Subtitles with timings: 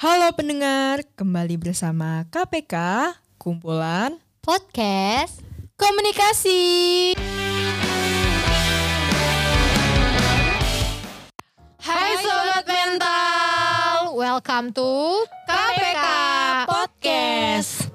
[0.00, 2.72] Halo pendengar, kembali bersama KPK,
[3.36, 5.44] kumpulan podcast
[5.76, 7.12] komunikasi.
[11.84, 16.04] Hai sobat mental, welcome to KPK
[16.64, 17.92] Podcast.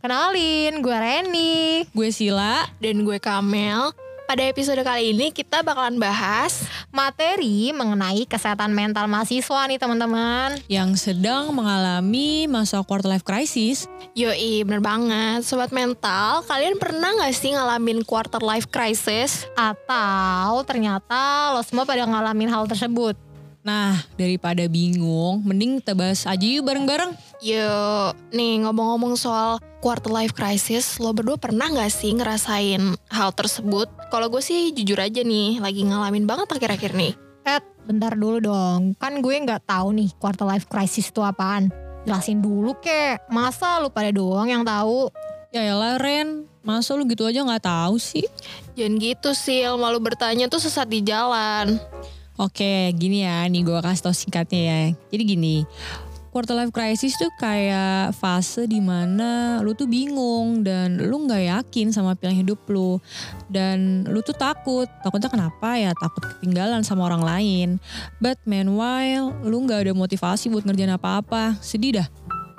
[0.00, 2.72] Kenalin, gue Reni gue Sila.
[2.80, 3.92] dan gue Kamel.
[4.24, 6.64] Pada episode kali ini kita bakalan bahas
[6.96, 10.56] Materi mengenai kesehatan mental mahasiswa nih teman-teman.
[10.64, 13.84] yang sedang mengalami masa quarter life crisis.
[14.16, 15.44] Yoi, bener banget.
[15.44, 19.44] Sobat mental, kalian pernah gak sih ngalamin quarter life crisis?
[19.60, 23.25] Atau ternyata lo semua pada ngalamin hal tersebut.
[23.66, 27.18] Nah, daripada bingung, mending kita bahas aja yuk bareng-bareng.
[27.42, 33.90] Yuk, nih ngomong-ngomong soal quarter life crisis, lo berdua pernah gak sih ngerasain hal tersebut?
[34.14, 37.18] Kalau gue sih jujur aja nih, lagi ngalamin banget akhir-akhir nih.
[37.42, 38.94] Eh, bentar dulu dong.
[39.02, 41.66] Kan gue nggak tahu nih quarter life crisis itu apaan.
[42.06, 43.26] Jelasin dulu kek.
[43.34, 45.10] Masa lu pada doang yang tahu?
[45.50, 48.30] Ya elah Ren, masa lu gitu aja nggak tahu sih?
[48.78, 51.82] Jangan gitu sih, malu bertanya tuh sesat di jalan.
[52.36, 54.78] Oke, gini ya, nih gue kasih tau singkatnya ya.
[55.08, 55.56] Jadi gini,
[56.36, 61.96] quarter life crisis tuh kayak fase di mana lu tuh bingung dan lu nggak yakin
[61.96, 63.00] sama pilihan hidup lu.
[63.48, 65.96] Dan lu tuh takut, takutnya kenapa ya?
[65.96, 67.68] Takut ketinggalan sama orang lain.
[68.20, 71.56] But meanwhile, lu nggak ada motivasi buat ngerjain apa-apa.
[71.64, 72.08] Sedih dah.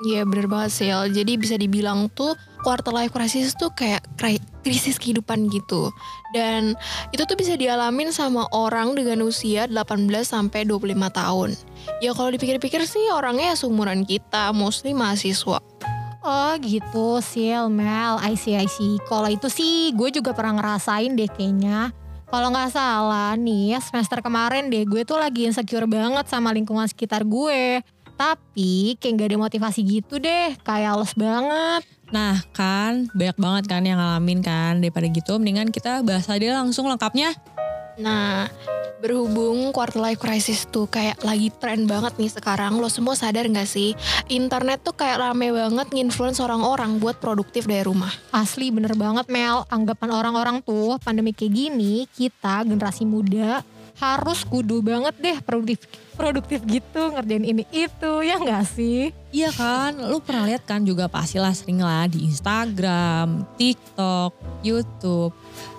[0.05, 5.01] Iya bener banget Sil, jadi bisa dibilang tuh quarter life crisis tuh kayak kri- krisis
[5.01, 5.89] kehidupan gitu.
[6.37, 6.77] Dan
[7.09, 11.49] itu tuh bisa dialamin sama orang dengan usia 18 sampai 25 tahun.
[11.97, 15.57] Ya kalau dipikir-pikir sih orangnya ya seumuran kita, mostly mahasiswa.
[16.21, 19.01] Oh gitu, Sil, Mel, I see, I see.
[19.09, 21.89] Kalau itu sih gue juga pernah ngerasain deh kayaknya.
[22.27, 27.23] Kalau nggak salah nih, semester kemarin deh gue tuh lagi insecure banget sama lingkungan sekitar
[27.23, 27.79] gue.
[28.17, 31.81] Tapi kayak gak ada motivasi gitu deh, kayak les banget.
[32.09, 34.81] Nah kan, banyak banget kan yang ngalamin kan.
[34.81, 37.37] Daripada gitu, mendingan kita bahas aja langsung lengkapnya.
[37.97, 38.49] Nah,
[38.97, 43.69] berhubung quarter life crisis tuh kayak lagi tren banget nih sekarang, lo semua sadar gak
[43.69, 43.93] sih?
[44.33, 48.09] Internet tuh kayak rame banget nginfluence orang-orang buat produktif dari rumah.
[48.33, 53.61] Asli bener banget Mel, anggapan orang-orang tuh pandemi kayak gini, kita generasi muda
[53.97, 55.81] harus kudu banget deh produktif
[56.17, 59.13] produktif gitu ngerjain ini itu ya nggak sih?
[59.29, 64.33] Iya kan, lu pernah lihat kan juga pastilah sering lah di Instagram, TikTok,
[64.65, 65.33] YouTube.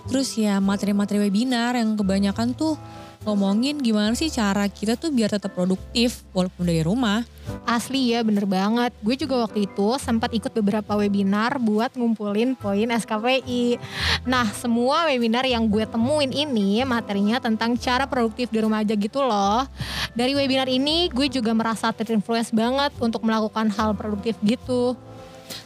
[0.08, 2.78] Terus ya materi-materi webinar yang kebanyakan tuh
[3.26, 7.26] ngomongin gimana sih cara kita tuh biar tetap produktif walaupun dari rumah.
[7.64, 8.92] Asli ya bener banget.
[9.00, 13.80] Gue juga waktu itu sempat ikut beberapa webinar buat ngumpulin poin SKPI.
[14.28, 19.24] Nah semua webinar yang gue temuin ini materinya tentang cara produktif di rumah aja gitu
[19.24, 19.64] loh.
[20.12, 24.94] Dari webinar ini gue juga merasa terinfluence banget untuk melakukan hal produktif gitu.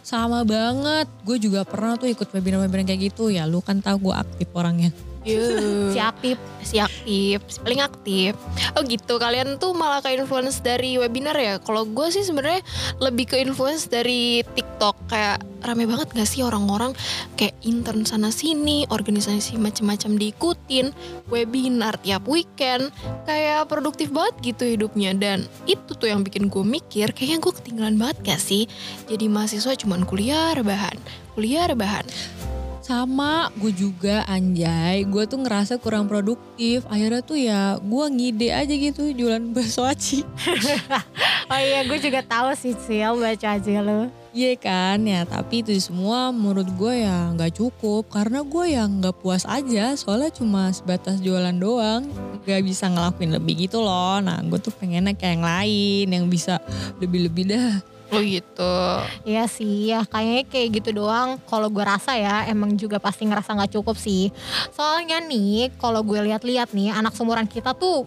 [0.03, 3.47] Sama banget, gue juga pernah tuh ikut webinar-webinar kayak gitu ya.
[3.51, 4.95] Lu kan tahu gue aktif orangnya.
[5.23, 5.95] Yuh.
[5.95, 6.37] Si aktif.
[6.63, 8.39] si aktif, si paling aktif.
[8.79, 11.59] Oh gitu, kalian tuh malah ke influence dari webinar ya?
[11.59, 12.63] Kalau gue sih sebenarnya
[13.03, 15.11] lebih ke influence dari TikTok.
[15.11, 16.95] Kayak rame banget gak sih orang-orang
[17.35, 20.95] kayak intern sana sini, organisasi macam-macam diikutin,
[21.29, 22.95] webinar tiap weekend,
[23.27, 25.13] kayak produktif banget gitu hidupnya.
[25.19, 28.71] Dan itu tuh yang bikin gue mikir, kayaknya gue ketinggalan banget gak sih?
[29.11, 30.95] Jadi mahasiswa cuman kuliah rebahan,
[31.35, 32.07] kuliah rebahan.
[32.83, 36.83] Sama gue juga anjay, gue tuh ngerasa kurang produktif.
[36.91, 40.27] Akhirnya tuh ya gue ngide aja gitu jualan bakso aci.
[41.53, 44.09] Oh iya gue juga tahu sih Sil baca aja lo.
[44.33, 49.21] Iya kan ya tapi itu semua menurut gue ya nggak cukup karena gue yang nggak
[49.21, 52.09] puas aja soalnya cuma sebatas jualan doang
[52.49, 56.65] nggak bisa ngelakuin lebih gitu loh nah gue tuh pengennya kayak yang lain yang bisa
[56.97, 58.77] lebih-lebih dah Oh gitu.
[59.25, 61.41] Iya sih, ya kayaknya kayak gitu doang.
[61.49, 64.29] Kalau gue rasa ya, emang juga pasti ngerasa nggak cukup sih.
[64.77, 68.05] Soalnya nih, kalau gue lihat-lihat nih, anak seumuran kita tuh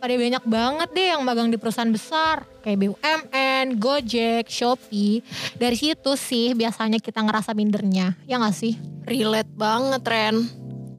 [0.00, 5.20] pada banyak banget deh yang magang di perusahaan besar kayak BUMN, Gojek, Shopee.
[5.60, 8.76] Dari situ sih biasanya kita ngerasa mindernya, ya nggak sih?
[9.04, 10.36] Relate banget, Ren.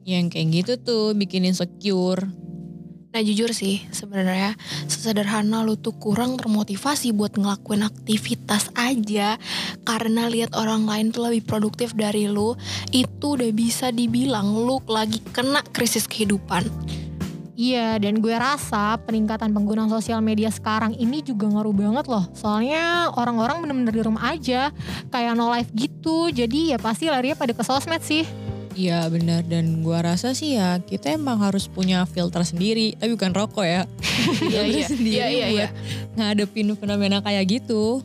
[0.02, 2.26] yang kayak gitu tuh bikin insecure
[3.12, 4.56] Nah jujur sih sebenarnya
[4.88, 9.36] sesederhana lu tuh kurang termotivasi buat ngelakuin aktivitas aja
[9.84, 12.56] karena lihat orang lain tuh lebih produktif dari lu
[12.88, 16.64] itu udah bisa dibilang lu lagi kena krisis kehidupan.
[17.52, 22.24] Iya, dan gue rasa peningkatan penggunaan sosial media sekarang ini juga ngaruh banget loh.
[22.32, 24.72] Soalnya orang-orang bener-bener di rumah aja,
[25.12, 26.32] kayak no life gitu.
[26.32, 28.24] Jadi ya pasti larinya pada ke sosmed sih.
[28.72, 33.32] Iya benar dan gua rasa sih ya kita emang harus punya filter sendiri tapi bukan
[33.32, 33.82] rokok ya.
[34.52, 34.86] Iya, iya.
[34.86, 35.70] sendiri Iya, iya, buat
[36.16, 38.00] ngadepin fenomena kayak gitu.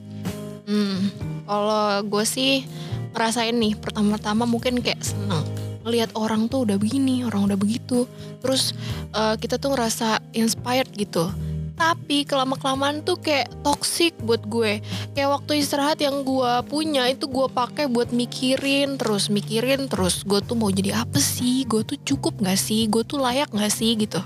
[0.68, 1.12] Hmm,
[1.48, 2.68] kalau gue sih
[3.16, 5.44] ngerasain nih pertama-tama mungkin kayak seneng
[5.88, 8.04] ngelihat orang tuh udah begini, orang udah begitu.
[8.44, 8.76] Terus
[9.16, 11.32] eh, kita tuh ngerasa inspired gitu.
[11.78, 14.82] Tapi kelama-kelamaan tuh kayak toxic buat gue.
[15.14, 20.26] Kayak waktu istirahat yang gue punya itu gue pakai buat mikirin terus, mikirin terus.
[20.26, 21.70] Gue tuh mau jadi apa sih?
[21.70, 22.90] Gue tuh cukup gak sih?
[22.90, 24.18] Gue tuh layak gak sih gitu?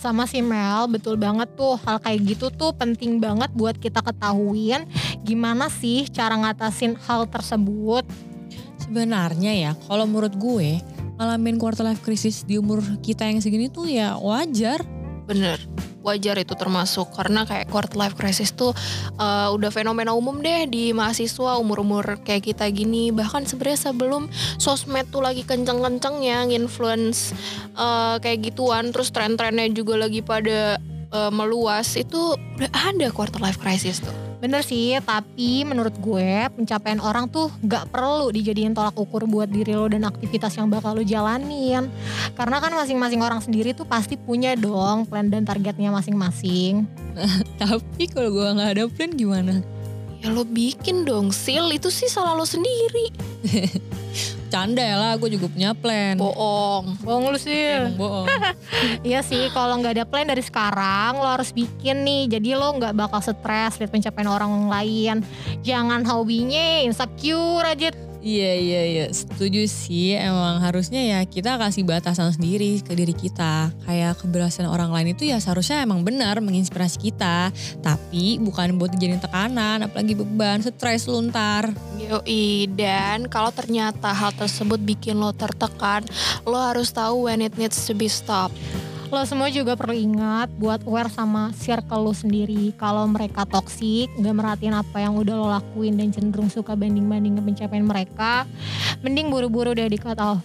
[0.00, 4.88] Sama si Mel, betul banget tuh hal kayak gitu tuh penting banget buat kita ketahuin
[5.20, 8.08] gimana sih cara ngatasin hal tersebut.
[8.80, 10.80] Sebenarnya ya kalau menurut gue
[11.16, 14.84] ngalamin quarter life crisis di umur kita yang segini tuh ya wajar.
[15.26, 15.58] Bener,
[16.06, 18.70] wajar itu termasuk karena kayak quarter life crisis tuh
[19.18, 23.10] uh, udah fenomena umum deh di mahasiswa umur-umur kayak kita gini.
[23.10, 24.30] Bahkan sebenarnya sebelum
[24.62, 27.34] sosmed tuh lagi kenceng-kencengnya nginfluence
[27.74, 30.78] uh, kayak gituan, terus tren-trennya juga lagi pada
[31.10, 34.25] uh, meluas itu udah ada quarter life crisis tuh.
[34.36, 39.72] Bener sih, tapi menurut gue pencapaian orang tuh gak perlu dijadiin tolak ukur buat diri
[39.72, 41.88] lo dan aktivitas yang bakal lo jalanin.
[42.36, 46.84] Karena kan masing-masing orang sendiri tuh pasti punya dong plan dan targetnya masing-masing.
[47.62, 49.64] Tapi kalau gue nggak ada plan gimana?
[50.20, 51.72] Ya lo bikin dong, Sil.
[51.72, 53.12] Itu sih salah lo sendiri.
[54.56, 56.16] Canda ya lah, gue juga punya plan.
[56.16, 56.96] Bohong.
[57.04, 57.76] Bohong lu sih.
[57.76, 58.26] Emang bohong.
[59.04, 62.40] Iya sih, kalau nggak ada plan dari sekarang, lo harus bikin nih.
[62.40, 65.20] Jadi lo nggak bakal stres lihat pencapaian orang lain.
[65.60, 67.92] Jangan hobinya insecure aja.
[68.26, 73.70] Iya iya iya setuju sih emang harusnya ya kita kasih batasan sendiri ke diri kita
[73.86, 77.54] kayak keberhasilan orang lain itu ya seharusnya emang benar menginspirasi kita
[77.86, 81.70] tapi bukan buat dijadiin tekanan apalagi beban stres luntar
[82.06, 86.06] Yoi, dan kalau ternyata hal tersebut bikin lo tertekan,
[86.46, 88.54] lo harus tahu when it needs to be stopped.
[89.10, 92.70] Lo semua juga perlu ingat buat aware sama circle lo sendiri.
[92.78, 97.42] Kalau mereka toksik, nggak merhatiin apa yang udah lo lakuin dan cenderung suka banding-banding ke
[97.42, 98.46] pencapaian mereka,
[99.02, 100.42] mending buru-buru udah di cut off.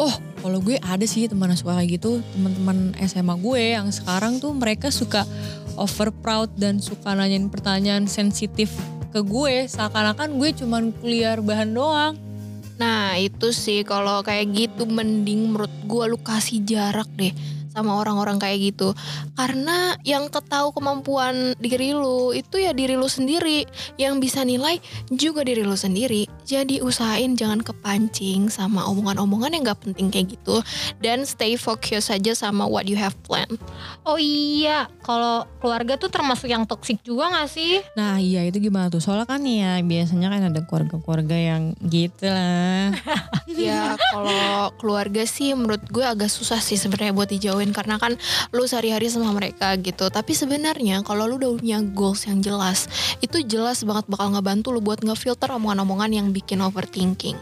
[0.00, 4.56] oh kalau gue ada sih teman suka kayak gitu teman-teman SMA gue yang sekarang tuh
[4.56, 5.28] mereka suka
[5.76, 8.72] over proud dan suka nanyain pertanyaan sensitif
[9.10, 12.14] ke gue seakan-akan gue cuman kuliah bahan doang.
[12.80, 17.34] Nah itu sih kalau kayak gitu mending menurut gue lu kasih jarak deh
[17.70, 18.92] sama orang-orang kayak gitu.
[19.38, 23.64] Karena yang ketahu kemampuan diri lu itu ya diri lu sendiri.
[23.96, 24.82] Yang bisa nilai
[25.14, 26.26] juga diri lu sendiri.
[26.44, 30.60] Jadi usahain jangan kepancing sama omongan-omongan yang gak penting kayak gitu.
[30.98, 33.56] Dan stay focus aja sama what you have planned.
[34.02, 37.78] Oh iya, kalau keluarga tuh termasuk yang toksik juga gak sih?
[37.94, 38.98] Nah iya itu gimana tuh?
[38.98, 42.90] Soalnya kan ya biasanya kan ada keluarga-keluarga yang gitu lah.
[43.50, 47.28] Ya kalau keluarga sih menurut gue agak susah sih sebenarnya buat
[47.60, 48.16] dijauhin karena kan
[48.56, 50.08] lu sehari-hari sama mereka gitu.
[50.08, 52.88] Tapi sebenarnya kalau lu udah punya goals yang jelas,
[53.20, 57.36] itu jelas banget bakal ngebantu lu buat ngefilter omongan-omongan yang bikin overthinking.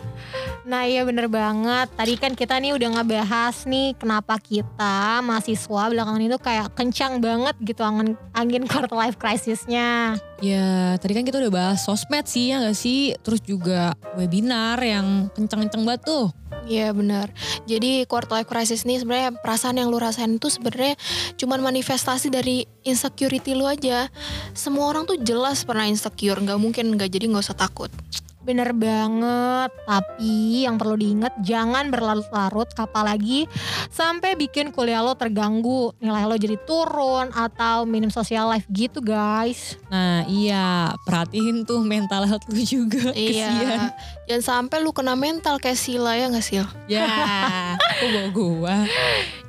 [0.67, 1.89] Nah iya bener banget.
[1.95, 7.55] Tadi kan kita nih udah ngebahas nih kenapa kita mahasiswa belakangan itu kayak kencang banget
[7.63, 10.19] gitu angin, angin quarter life crisisnya.
[10.43, 13.17] Ya tadi kan kita udah bahas sosmed sih ya gak sih?
[13.25, 16.27] Terus juga webinar yang kenceng-kenceng banget tuh.
[16.69, 17.33] Iya benar.
[17.65, 20.97] Jadi quarter life crisis ini sebenarnya perasaan yang lu rasain itu sebenarnya
[21.37, 24.09] cuman manifestasi dari insecurity lu aja.
[24.57, 27.93] Semua orang tuh jelas pernah insecure, nggak mungkin nggak jadi nggak usah takut.
[28.49, 33.45] Bener banget, tapi yang perlu diingat jangan berlarut-larut apalagi
[33.93, 39.77] sampai bikin kuliah lo terganggu, nilai lo jadi turun atau minim social life gitu guys.
[39.93, 43.13] Nah iya perhatiin tuh mental health lu juga.
[43.13, 43.53] Kesian.
[43.53, 43.93] Iya.
[44.33, 46.65] Jangan sampai lu kena mental kayak Sila ya nggak Sil?
[46.89, 47.05] Ya
[47.77, 48.77] aku bawa gua.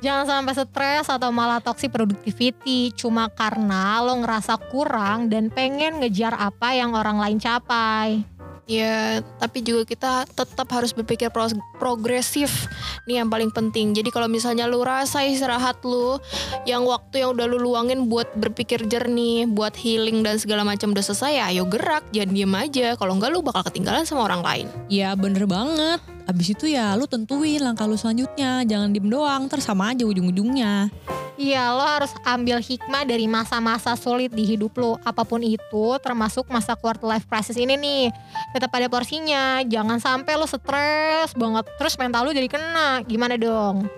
[0.04, 6.36] Jangan sampai stres atau malah toxic productivity cuma karena lo ngerasa kurang dan pengen ngejar
[6.36, 8.28] apa yang orang lain capai.
[8.70, 11.50] Ya, tapi juga kita tetap harus berpikir pro-
[11.82, 12.70] progresif.
[13.10, 13.90] Nih yang paling penting.
[13.98, 16.22] Jadi kalau misalnya lu rasa istirahat lu,
[16.70, 21.02] yang waktu yang udah lu luangin buat berpikir jernih, buat healing dan segala macam udah
[21.02, 22.86] selesai, ya ayo gerak, jangan diem aja.
[22.94, 24.66] Kalau enggak lu bakal ketinggalan sama orang lain.
[24.86, 25.98] Ya bener banget.
[26.30, 28.62] Abis itu ya lu tentuin langkah lu selanjutnya.
[28.62, 30.94] Jangan diem doang, terus aja ujung-ujungnya.
[31.40, 35.00] Iya, lo harus ambil hikmah dari masa-masa sulit di hidup lo.
[35.08, 38.12] Apa pun itu, termasuk masa quarter life crisis ini nih.
[38.52, 39.64] Tetap ada porsinya.
[39.64, 41.64] Jangan sampai lo stres banget.
[41.80, 43.00] Terus mental lo jadi kena.
[43.08, 43.88] Gimana dong?